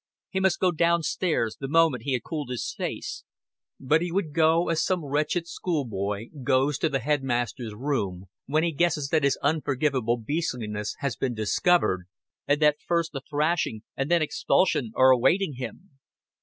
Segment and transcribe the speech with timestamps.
[0.31, 3.23] He must go down stairs the moment he had cooled his face;
[3.79, 8.71] but he would go as some wretched schoolboy goes to the headmaster's room when he
[8.71, 12.07] guesses that his unforgivable beastliness has been discovered,
[12.47, 15.91] and that first a thrashing and then expulsion are awaiting him.